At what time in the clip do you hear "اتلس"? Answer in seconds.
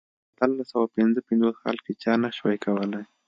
0.45-0.67